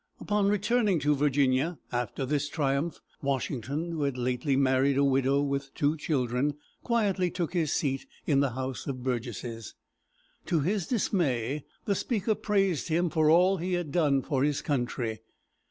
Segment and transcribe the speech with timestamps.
[0.19, 5.71] Upon returning to Virginia after this triumph, Washington, who had lately married a widow with
[5.75, 9.75] two children, quietly took his seat in the House of Burgesses.
[10.47, 15.19] To his dismay, the Speaker praised him for all he had done for his country.